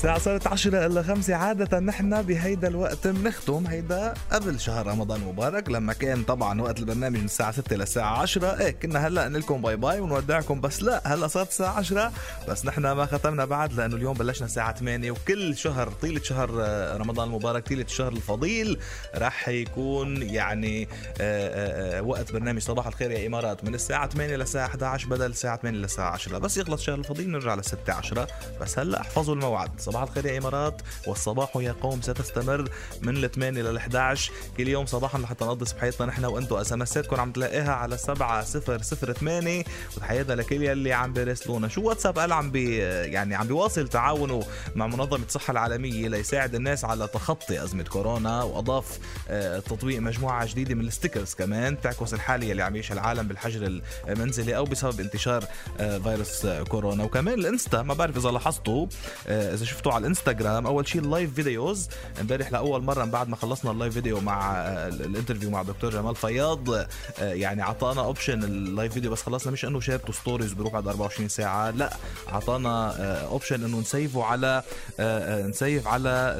[0.00, 1.34] الساعة صارت عشرة إلا خمسة.
[1.34, 5.68] عادة نحن بهيدا الوقت بنختم هيدا قبل شهر رمضان مبارك.
[5.68, 8.60] لما كان طبعا وقت البرنامج من الساعة ستة للساعة عشرة.
[8.60, 12.12] إيه كنا هلأ لكم باي باي ونودعكم بس لا هلأ صارت الساعة عشرة.
[12.48, 16.96] بس نحن ما ختمنا بعد لأنه اليوم بلشنا الساعة 8 وكل شهر طيلة شهر آه،
[16.96, 18.78] رمضان المبارك طيلة الشهر الفضيل
[19.14, 20.88] راح يكون يعني
[21.20, 23.64] آه، آه، وقت برنامج صباح الخير يا إمارات.
[23.64, 27.54] من الساعة 8 للساعة 11 بدل الساعة 8 للساعة 10 بس يخلص شهر الفضيل نرجع
[27.54, 28.26] للستة 10
[28.60, 29.70] بس هلأ احفظوا الموعد.
[29.90, 30.82] صباح الخير يا إمارات.
[31.06, 32.68] والصباح يا قوم ستستمر
[33.02, 36.82] من ال 8 لل 11 كل يوم صباحا لحتى نقضي صبحيتنا نحن وأنتم أس إم
[36.82, 39.64] اساتكم عم تلاقيها على 7008
[39.96, 41.68] وتحياتنا لكل يلي عم بيراسلونا.
[41.68, 44.42] شو واتساب قال عم بي يعني عم بيواصل تعاونه
[44.74, 50.74] مع منظمة الصحة العالمية ليساعد الناس على تخطي أزمة كورونا وأضاف آه، تطبيق مجموعة جديدة
[50.74, 55.44] من ال stickers كمان تعكس الحالة اللي عم يعيشها العالم بالحجر المنزلي أو بسبب انتشار
[55.80, 57.04] آه، فيروس آه، كورونا.
[57.04, 58.86] وكمان الإنستا ما بعرف إذا لاحظتوا
[59.28, 61.88] آه، إذا شفتوا على الانستغرام أول شيء ال live videos
[62.20, 65.90] امبارح لاول مرة بعد ما خلصنا ال live video مع آه، ال interview مع دكتور
[65.90, 66.70] جمال فياض.
[66.70, 66.86] آه،
[67.18, 71.28] يعني أعطانا option ال live video بس خلصنا مش إنه share-توا stories بيروح بعد 24
[71.28, 71.70] ساعة.
[71.70, 71.96] لا
[72.28, 72.90] أعطانا
[73.24, 74.62] option إنه نـ save ـه على
[75.00, 76.36] آه، آه، نسيف على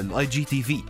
[0.00, 0.82] ال IGTV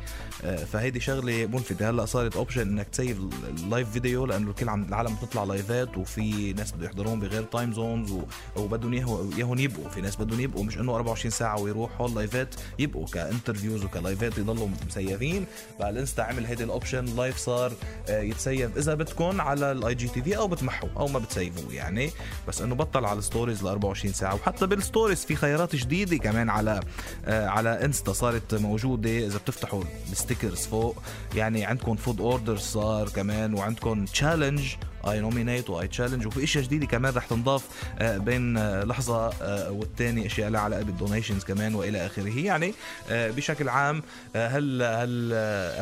[0.73, 5.15] فهيدي شغلة ملفتة هلأ صارت option إنك تسيف ال live video لأنه الكل عم العالم
[5.15, 8.15] بتطلع لايفات وفي ناس بده يحضرون بغير time zones
[8.57, 8.95] وبدهم
[9.39, 9.89] يهون يبقوا.
[9.89, 14.69] في ناس بدهم يبقوا مش إنه 24 ساعة ويروحوا اللايفات يبقوا ك interviews وكلايفات يضلوا
[14.87, 15.47] مسيفين
[15.79, 17.73] بقى الانستا عمل هيدي ال option live صار
[18.09, 18.77] آه، يتسيف.
[18.77, 22.11] إذا بدكم على ال IGTV أو بتمحوا أو ما بتسيفوا يعني.
[22.49, 24.35] بس إنه بطل على ال stories ل 24 ساعة.
[24.35, 26.81] وحتى بال stories في خيارات جديدة كمان على
[27.25, 29.27] آه، على انستا صارت موجودة.
[29.27, 31.03] إذا بتفتحوا ال stickers فوق
[31.35, 34.75] يعني عندكم food order صار كمان وعندكم challenge
[35.07, 37.65] I nominate و I challenge وفي إشياء جديدة كمان رح تنضاف
[37.99, 42.39] آه، بين آه، لحظة آه، والتاني إشياء لها علاقة بال donations كمان وإلى آخره.
[42.39, 42.75] يعني
[43.11, 44.03] بشكل عام
[44.37, 45.33] آه، هال هال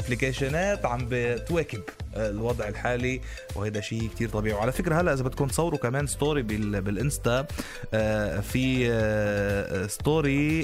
[0.04, 1.82] ابلكيشنات عم بتواكب
[2.16, 3.20] الوضع الحالي
[3.56, 4.56] وهذا شيء كتير طبيعي.
[4.56, 7.46] وعلى فكرة هلا إذا بدكم تصوروا كمان story بال بالإنستا
[8.40, 8.84] في
[9.88, 10.62] story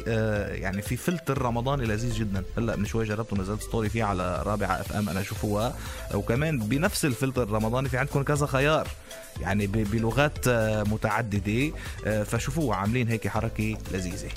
[0.60, 2.42] يعني في فلتر رمضاني لذيذ جدا.
[2.58, 5.76] هلا من شوي جربت ونزلت story فيه على رابعة FM أنا شوفوها
[6.14, 8.88] وكمان بنفس الفلتر الرمضاني في عندكم كذا خيار
[9.40, 11.72] يعني بلغات آه، متعددة
[12.06, 14.28] آه، فشوفوها عاملين هيك حركة لذيذة.